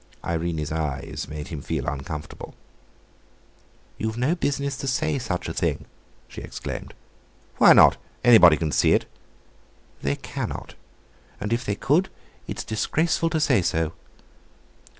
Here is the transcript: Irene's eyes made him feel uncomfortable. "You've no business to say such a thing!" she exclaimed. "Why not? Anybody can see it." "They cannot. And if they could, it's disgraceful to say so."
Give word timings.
Irene's 0.25 0.71
eyes 0.71 1.27
made 1.29 1.49
him 1.49 1.61
feel 1.61 1.85
uncomfortable. 1.87 2.55
"You've 3.99 4.17
no 4.17 4.33
business 4.33 4.75
to 4.77 4.87
say 4.87 5.19
such 5.19 5.47
a 5.47 5.53
thing!" 5.53 5.85
she 6.27 6.41
exclaimed. 6.41 6.95
"Why 7.57 7.73
not? 7.73 7.97
Anybody 8.23 8.57
can 8.57 8.71
see 8.71 8.93
it." 8.93 9.05
"They 10.01 10.15
cannot. 10.15 10.73
And 11.39 11.53
if 11.53 11.63
they 11.63 11.75
could, 11.75 12.09
it's 12.47 12.63
disgraceful 12.63 13.29
to 13.29 13.39
say 13.39 13.61
so." 13.61 13.93